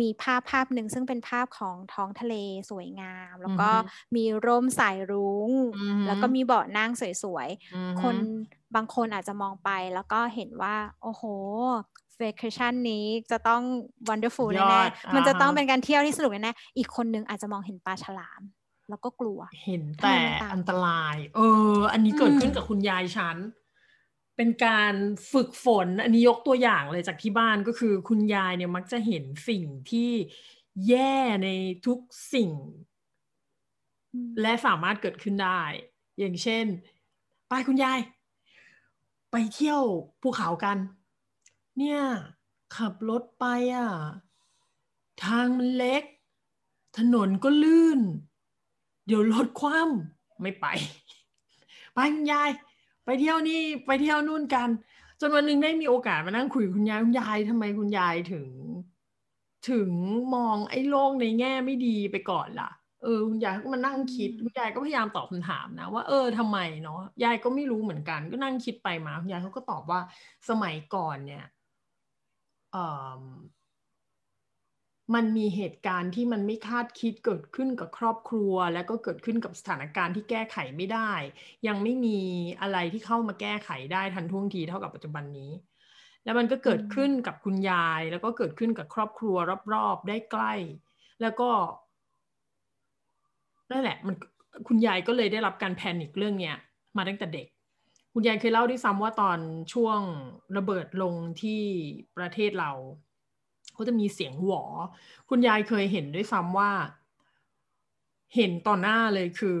[0.00, 2.34] มีภาพภาพหนึ่งซึ่งเป็นภาพของท้องทะเล
[2.70, 3.68] สวยงาม แล้วก็
[4.16, 5.50] มีร่มสายรุง้ง
[6.06, 6.90] แล้วก็มีเบาะนั่ง
[7.22, 8.16] สวยๆ คน
[8.74, 11.22] บางคนอาจจะมองไปแล้วก็เห็นว่า โอ้โห
[12.18, 13.62] เวคชั่นนี้จะต้อง
[14.08, 18.42] วันเดอร์ฟูลแน่ๆมันจะต้องเป็นการเที่ยวที่สนุกแน่ๆอีกคนนึงอาจจะมองเห็นปลาฉลาม
[18.90, 20.16] แล้วก็กลัว เห็นแต่
[20.54, 21.40] อันตราย เอ
[21.74, 23.36] อ อันนี้เกิดขึ้นกับคุณยายฉัน
[24.36, 24.94] เป็นการ
[25.32, 30.10] ฝึกฝน อันนี้ยกตัวอย่างเลยจากที่บ้านก็คือคุณยายเนี่ยมักจะเห็นสิ่งที่
[30.88, 31.48] แย่ใน
[31.86, 31.98] ทุก
[32.34, 32.50] สิ่ง
[34.42, 35.62] และสามารถเกิดขึ้นได้
[36.18, 36.66] อย่างเช่น
[37.48, 37.98] ไปคุณยาย
[39.30, 39.82] ไปเที่ยว
[40.22, 40.78] ภูเขากัน
[41.78, 42.00] เนี่ย
[42.76, 43.44] ขับรถไป
[43.74, 43.88] อะ
[45.24, 46.02] ทางมันเล็ก
[46.98, 48.00] ถนนก็ลื่น
[49.06, 50.66] เดี๋ยวรถคว่ำไม่ไป
[51.94, 52.50] ไปคุณยาย
[53.06, 54.68] ไปเที่ยวนี่ไปเที่ยวนู่นกัน
[55.20, 58.48] จนวันหนึ่งได้มีโอกาสมานั่งคุยคุณยายคุณยายทำไมคุณยายถึง
[59.70, 59.90] ถึง
[60.34, 62.70] มองไอ้โลกในแง่ไม่ดีไปก่อนล่ะ
[63.02, 70.00] เออคุณยายก็มานั่งคิดคุณยายก็พยายามตอบคำถามนะ ว่าเออทำไมเนาะยายก็ไม่รู้เหมือนกัน ก็นั่งคิดไปมาคุณยายเขาก็ตอบว่า
[70.48, 71.44] สมัยก่อนเนี่ย
[75.14, 81.12] มันมีเหตุการณ์ที่มันไม่คาดคิดเกิดขึ้นกับครอบครัว แล้วก็เกิดขึ้นกับสถานการณ์ที่แก้ไขไม่ได้
[81.66, 82.18] ยังไม่มี
[82.60, 85.50] อะไรที่เข้ามาแก้ไขได้ทันท่วงทีเท่ากับปัจจุบันนี้
[86.24, 89.36] แล้วมันก็เกิดขึ้นกับคุณยาย แล้วก็เกิดขึ้นกับครอบครัว
[89.74, 90.54] รอบๆได้ใกล้
[91.22, 91.50] แล้วก็
[93.70, 94.16] นั่นแหละมัน
[94.68, 96.56] คุณยายก็เลยได้รับการแพนิคเรื่องเนี้ย
[96.96, 97.46] มาตั้งแต่เด็ก
[98.12, 99.38] คุณยายเคยเล่าด้วยซ้ำว่าตอน
[99.72, 100.00] ช่วง
[100.56, 101.62] ระเบิดลงที่
[102.16, 102.70] ประเทศเรา
[103.78, 104.62] ก็จะมีเสียงหวอ
[105.28, 106.70] คุณยายเคยเห็นด้วยซ้ำว่า
[108.34, 109.60] เห็นต่อหน้าเลยคือ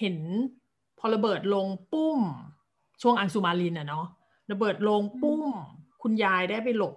[0.00, 0.16] เห็น
[0.98, 2.20] พอระเบิดลงปุ้ม
[3.02, 4.06] ช่วงอังสุมาลินอะเนาะ
[4.52, 5.42] ระเบิดลงปุ้ม
[6.02, 6.94] คุณยายได้ไปหลบ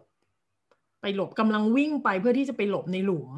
[1.01, 3.29] ไปหลบกำลังวิ่งไปเพื่อที่จะไปหลบในหลุม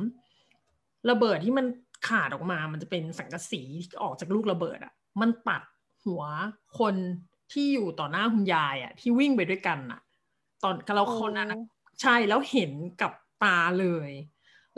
[1.10, 1.66] ระเบิดที่มัน
[2.08, 5.62] ขาดออกมา มันจะเป็นสังกะสีที่ออกจากลูกระเบิดอะมันตัด
[6.06, 6.24] หัว
[6.80, 6.96] คน
[7.52, 10.00] ที่อยู่ต่อหน้าคุณยายอะที่วิ่งไปด้วยกันอะ
[10.64, 11.50] ตอนเราคนนั้น
[12.02, 13.12] ใช่แล้วเห็นกับ
[13.44, 14.12] ตาเลย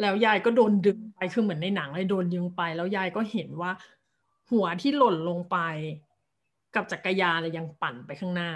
[0.01, 3.71] แล้วยายก็โดนดึงไปคือเหมือนในหนังเลยโดนยึงไป แล้วยายก็เห็นว่า
[4.51, 5.57] หัวที่หล่นลงไป
[6.75, 8.51] กับจักรยานยังปั่นไปข้างหน้า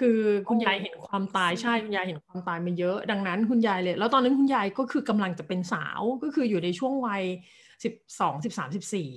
[0.00, 7.22] คือคุณยายเห็นความตายใช่คุณยายเห็นความตายมาเยอะ ดังนั้นคุณยายเลย แล้วตอนนั้นคุณยายก็คือกำลังจะเป็นสาวก็คืออยู่ในช่วงวัย
[7.84, 9.10] สิบสองสิบสามสิบสี่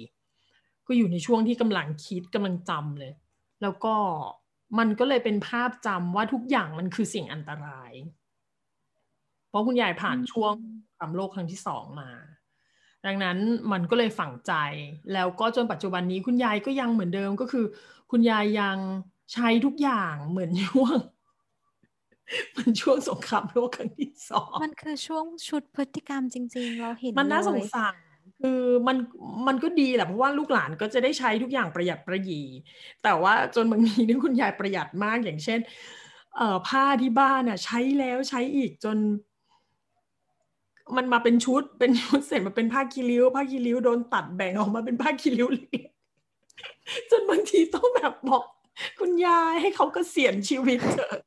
[0.88, 3.14] ก็อยู่ในช่วงที่กำลังคิดกำลังจำเลย
[3.62, 3.96] แล้วก็
[4.78, 7.92] มันก็เลยเป็นภาพจำว่าทุกอย่างมันคือสิ่งอันตราย
[8.25, 8.25] เพ
[9.56, 10.54] ราะคุณยายผ่านช่วง
[10.98, 12.10] ความโลกครั้งที่สองมา
[13.06, 13.38] ดังนั้น
[13.72, 14.54] มันก็เลยฝังใจ
[15.14, 17.66] แล้วก็จนปัจจุบันนี้คุณยายก็ยังเหมือนเดิมก็คือ
[18.12, 18.78] คุณยายยัง
[19.34, 20.98] ใช้ทุกอย่างเหมือนช่วง
[22.58, 27.96] มันช่วงสงครามโลกครั้งที่สอง มันคือช่วงชุดพฤติกรรมจริง ๆ เราเห็นมันน่าสงสาร
[28.42, 28.98] คือมัน
[29.48, 32.42] มันก็ดีแหละเพราะว่าลูกหลานก็จะได้ใช้ทุกอย่างประหยัดประหยี
[33.04, 35.60] แต่ว่าจนบางทีนี่คุณยายประหยัดมากอย่างเช่น
[36.38, 38.98] เอ่อผ้าที่บ้านอะใช้แล้วใช้อีกจน
[40.98, 45.82] มันมาเป็นชุดเป็นชุดเสร็จมาเป็นผ้าคีริ้วผ้าคีริ้วโดนตัดแบ่งออกมาเป็นผ้าคีริ้วเล็ก
[47.12, 48.44] จนบางทีต้องแบบบอก
[49.00, 51.18] คุณยายให้เขาก็เสียนชีวิตเถอะ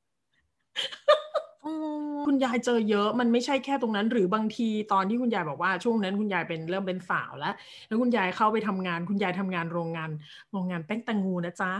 [2.26, 7.54] คุณยายเจอเยอะมันไม่ใช่แค่ตรงนั้น หรือบางทีตอนที่คุณยายบอกว่าช่วงนั้นคุณยายเป็นเริ่มเป็นสาวแล้ว
[7.86, 10.10] แล้วคุณยายเข้าไปทำงาน คุณยายทำงานโรงงาน
[10.52, 11.72] โรงงานแป้งตังงูนะจ๊ะ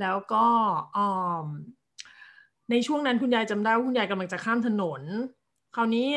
[0.00, 0.44] แล้วก็
[0.96, 0.98] อ
[2.70, 5.02] ในช่วงนั้นคุณยายจำได้ว่าคุณยายกำลังจะข้ามถนน
[5.74, 6.08] คราวนี้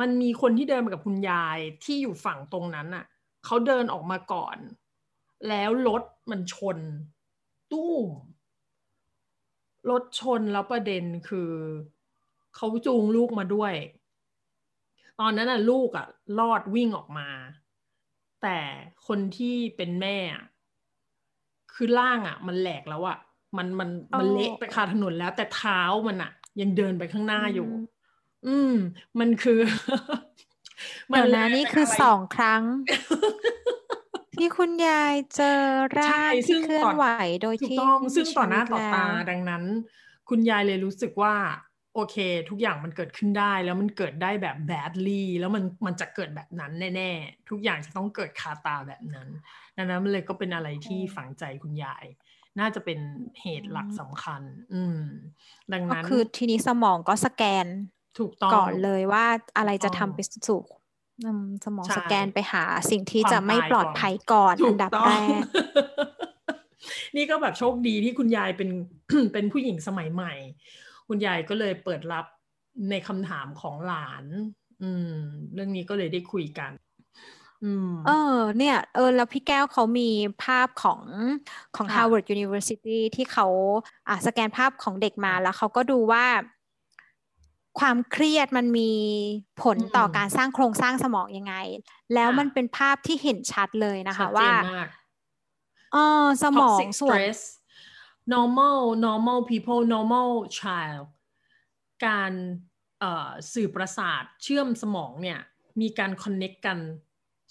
[0.00, 3.04] มันมีคนที่เดินมากับคุณยายที่อยู่ฝั่งตรงนั้นอะ
[3.44, 4.56] เขาเดินออกมาก่อน
[5.48, 6.78] แล้วรถมันชน
[7.72, 8.08] ตู้ม
[9.90, 11.52] รถชนแล้วประเด็นคือ
[12.56, 13.74] เขาจูงลูกมาด้วย
[15.20, 16.06] ตอนนั้นน่ะลูกอะ
[16.38, 17.28] รอดวิ่งออกมา
[18.42, 18.58] แต่
[19.06, 20.16] คนที่เป็นแม่
[21.72, 23.18] คือร่างอะ มันแหลกแล้วอะ
[23.56, 27.70] มันมันมันเละไปคาถนนแล้ว แต่เท้ามันอะ ยังเดินไปข้างหน้าอยู่
[28.48, 28.74] อืม
[29.18, 29.60] มันคือ
[31.12, 32.62] มันนะนี่คือสองครั้ง
[34.34, 35.60] ที่คุณยายเจอ
[35.98, 37.06] ร่างที่เคลื่อนไหว
[37.42, 39.64] โดยที่ต้องซึ่งต่อหน้าต่อตาดังนั้น
[40.28, 41.34] คุณยายเลยรู้สึกว่า
[41.94, 42.16] โอเค
[42.50, 49.28] ทุกอย่างมันเกิดขึ้นได้ แล้วมันเกิดได้แบบ badly แล้วมันมันจะเกิดแบบนั้นแน่ๆ ทุกอย่างจะต้องเกิดคาตาแบบนั้น
[49.76, 52.04] ดังนั้นมันเลยก็เป็นอะไรที่ฝังใจคุณยาย
[52.60, 52.98] น่าจะเป็น
[53.40, 54.42] เหตุหลักสำคัญ
[54.74, 55.00] อืม
[55.72, 57.66] ดังนั้นคือทีนี้สมองก็สแกน
[58.18, 60.60] ถูกต้องก่อนเลยว่าอะไรจะทำไปสู่
[61.64, 65.40] สมองสแกนไปหาสิ่งที่จะไม่ปลอดภัยก่อนอันดับแรก
[67.16, 68.70] นี่ก็แบบโชคดีที่คุณยายเป็น
[69.32, 70.32] เป็นผู้หญิงสมัยใหม่
[71.08, 72.26] คุณยายก็เลยเปิดรับ
[72.90, 74.24] ในคำถามของหลาน
[74.82, 75.16] อืม
[75.54, 76.72] เรื่องนี้ก็เลยได้คุยกัน
[78.06, 80.10] เออเนี่ย เออ แล้วพี่แก้วเขามี
[80.44, 81.00] ภาพของ
[81.76, 83.46] ของ Harvard University ที่เขา
[84.08, 86.24] อะสแกนภาพของเด็กมาแล้วเขาก็ดูว่า
[87.78, 88.92] ความเครียดมันมี
[89.62, 91.54] ผลต่อการสร้างโครงสร้างสมองยังไง
[92.14, 94.50] แล้วมันเป็นภาพที่เห็นชัดเลยนะคะว่า
[95.92, 97.18] เออสมองส่วน
[98.34, 101.04] normal normal people normal child
[102.06, 102.32] การ
[103.52, 105.40] สื่อประสาทเชื่อมสมองเนี่ย
[105.80, 106.78] มีการคอนเน็กกัน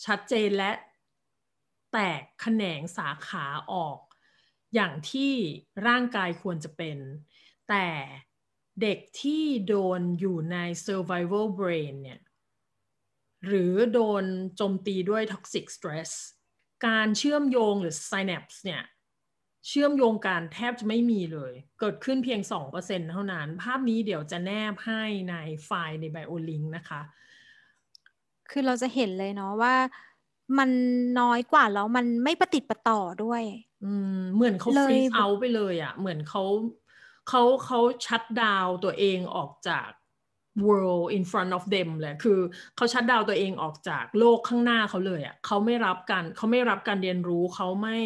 [0.05, 0.71] ชัดเจนและ
[1.91, 3.97] แตกแขนงสาขาออก
[4.73, 5.33] อย่างที่
[5.87, 6.97] ร่างกายควรจะเป็น
[7.69, 7.85] แต่
[8.81, 12.21] เด็กที่โดนอยู่ใน survival brain เนี่ย
[13.45, 14.23] หรือโดน
[14.57, 16.11] โจมตีด้วย toxic stress
[16.87, 18.83] การเชื่อมโยงหรือ synapse เนี่ย
[19.67, 27.01] เชื่อมโยงการแทบจะไม่มีเลย เกิดขึ้นเพียง 2%เท่านั้น ภาพนี้เดี๋ยวจะแนบให้ในไฟล์ใน BioLink นะคะ
[28.49, 29.75] คือเราจะเห็นเลยเนาะว่า
[30.57, 30.69] มัน
[31.19, 33.43] น้อยกว่าแล้วมันไม่ประติดประต่อด้วย
[33.85, 36.43] อืมเหมือนเขาฟรีซเอาไปเลยอะ่ะ เหมือนเขา
[37.29, 39.89] เขาเขาชัดดาวตัวเองออกจาก
[40.65, 42.39] world in front of them เลยคือ
[42.75, 47.97] เขาชัดดาวตัวเองออกจากโลกข้างหน้าเขาเลยอะ่ะเขาไม่รับการเขาไม่รับการเรียนรู้เขาไม่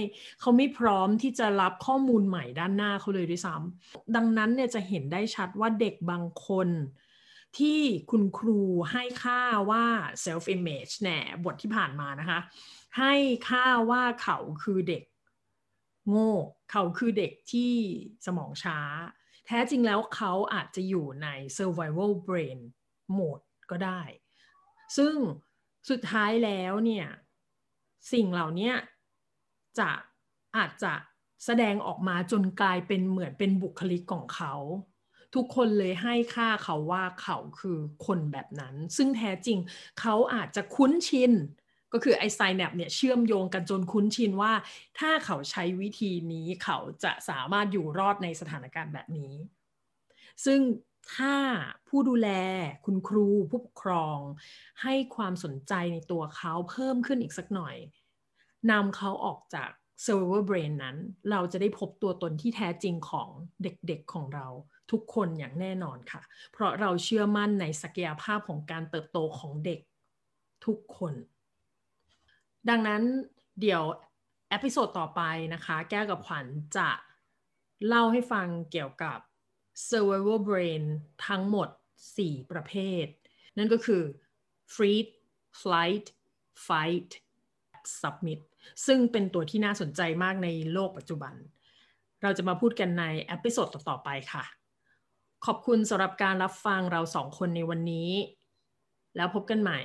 [0.42, 6.70] เขาไม่พร้อมที่จะรับข้อมูลใหม่ด้านหน้าเขาเลยด้วยซ้ำดังนั้นเนี่ยจะเห็นได้ชัดว่าเด็กบางคน
[7.58, 7.80] ที่
[8.12, 9.86] คุณครูให้ค่าว่า
[10.26, 12.40] self image แน่บทที่ผ่านมานะคะ
[12.98, 13.14] ให้
[13.50, 15.04] ค่าว่าเขาคือเด็ก
[16.10, 16.34] โง่
[16.72, 17.74] เขาคือเด็กที่
[18.26, 18.80] สมองช้า
[19.46, 22.60] แท้จริงแล้วเขาอาจจะอยู่ใน survival brain
[23.18, 24.02] mode ก็ได้
[24.98, 25.16] ซึ่ง
[25.90, 27.08] สุดท้ายแล้วเนี่ย
[28.14, 28.72] สิ่งเหล่านี้
[29.80, 29.90] จะ
[30.58, 30.94] อาจจะ
[31.46, 34.54] แสดงออกมาจนกลายเป็นเหมือนเป็นบุคลิกของเขา
[35.36, 39.58] ทุกคนเลยให้ค่าเขาว่าเขาคือคนแบบนั้น ซึ่งแท้จริง
[40.00, 41.32] เขาอาจจะคุ้นชิน
[41.94, 44.54] ก็คือไอไซแนปเนี่ยเชื่อมโยงกันจนคุ้นชินว่า
[45.00, 49.34] ถ้าเขาใช้วิธีนี้เขาจะสามารถอยู่รอดในสถานการณ์แบบนี้
[50.46, 50.62] ซึ่ง
[51.16, 51.36] ถ้า
[51.88, 52.30] ผู้ดูแล
[52.86, 54.18] คุณครูผู้ปกครอง
[54.82, 57.76] ให้ความสนใจในตัวเขาเพิ่มขึ้นอีกสักหน่อย
[58.72, 59.70] นำเขาออกจาก
[60.06, 60.98] server brain นั้น
[61.32, 63.30] เราจะได้พบตัวตนที่แท้จริงของ
[63.64, 64.48] เด็กๆของเรา
[64.92, 66.22] ทุกคนอย่างแน่นอนค่ะ
[66.52, 69.80] เพราะเราเชื่อมั่นในศักยภาพของการเติบโตของเด็ก
[70.66, 71.14] ทุกคน
[72.70, 73.02] ดังนั้น
[73.62, 73.84] เดี๋ยว
[74.50, 75.22] เอพิโซดต่อไป
[75.54, 76.46] นะคะ แก้กับขวัญ
[76.78, 76.90] จะ
[77.88, 79.20] เล่าให้ฟังเกี่ยวกับ
[79.88, 80.84] survival brain
[81.28, 81.70] ทั้งหมด
[82.10, 83.06] 4 ประเภท
[83.58, 84.04] นั่นก็คือ
[84.74, 85.12] freeze
[85.62, 86.06] flight
[86.68, 87.10] fight
[88.02, 88.40] submit
[88.86, 91.34] ซึ่งเป็นตัวที่น่าสนใจมากในโลกปัจจุบัน
[92.22, 94.44] เราจะมาพูดกันในเอพิโซดต่อๆไปค่ะ
[95.46, 98.12] ขอบคุณสำหรับการรับฟังเราสองคนในวันนี้
[99.16, 99.80] แล้วพบกันใหม่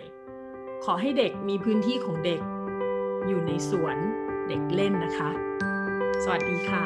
[0.85, 2.41] ขอให้เด็กมีพื้นที่ของเด็ก
[3.29, 3.97] อยู่ในสวน
[4.49, 5.31] เด็กเล่นนะคะ
[6.25, 6.85] สวัสดีค่ะ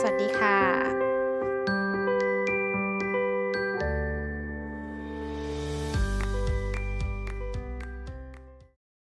[0.00, 1.01] สวัสดีค่ะ